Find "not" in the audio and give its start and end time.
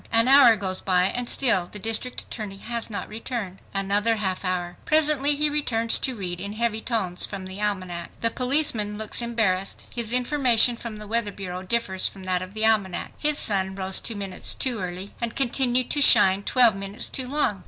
2.89-3.07